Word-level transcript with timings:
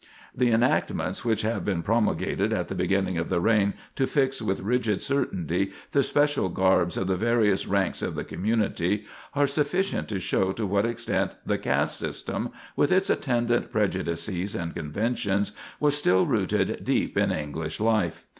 The 0.35 0.49
enactments 0.49 1.23
which 1.23 1.43
had 1.43 1.63
been 1.63 1.83
promulgated 1.83 2.51
at 2.51 2.69
the 2.69 2.73
beginning 2.73 3.19
of 3.19 3.29
the 3.29 3.39
reign 3.39 3.75
to 3.93 4.07
fix 4.07 4.41
with 4.41 4.59
rigid 4.61 4.99
certainty 4.99 5.73
the 5.91 6.01
special 6.01 6.49
garbs 6.49 6.97
of 6.97 7.05
the 7.05 7.15
various 7.15 7.67
ranks 7.67 8.01
of 8.01 8.15
the 8.15 8.23
community, 8.23 9.05
are 9.35 9.45
sufficient 9.45 10.07
to 10.07 10.19
show 10.19 10.53
to 10.53 10.65
what 10.65 10.87
extent 10.87 11.35
the 11.45 11.59
caste 11.59 11.97
system, 11.99 12.49
with 12.75 12.91
its 12.91 13.11
attendant 13.11 13.71
prejudices 13.71 14.55
and 14.55 14.73
conventions, 14.73 15.51
was 15.79 15.95
still 15.95 16.25
rooted 16.25 16.83
deep 16.83 17.15
in 17.15 17.31
English 17.31 17.79
life. 17.79 18.25